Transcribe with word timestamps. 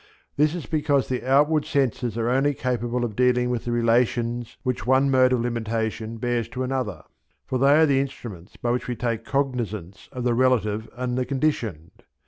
This 0.35 0.55
is 0.55 0.65
because 0.65 1.09
the 1.09 1.23
outward 1.23 1.63
senses 1.63 2.17
are 2.17 2.27
only 2.27 2.55
capable 2.55 3.05
of 3.05 3.15
dealing 3.15 3.51
with 3.51 3.65
the 3.65 3.71
relations 3.71 4.57
which 4.63 4.87
one 4.87 5.11
mode 5.11 5.31
of 5.31 5.41
limitation 5.41 6.17
bears 6.17 6.47
to 6.49 6.63
another, 6.63 7.03
for 7.45 7.59
they 7.59 7.75
are 7.77 7.85
the 7.85 8.01
instruments 8.01 8.57
by 8.57 8.71
which 8.71 8.87
we 8.87 8.95
take 8.95 9.23
cognizance 9.25 10.09
of 10.11 10.23
the 10.23 10.33
relative 10.33 10.89
and 10.95 11.19
the 11.19 11.25
conditioned. 11.27 12.01